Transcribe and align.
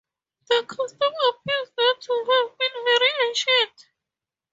The 0.49 0.65
custom 0.65 1.13
appears 1.29 1.71
not 1.77 2.01
to 2.01 2.25
have 2.27 2.57
been 2.57 2.83
very 2.85 3.27
ancient. 3.27 3.85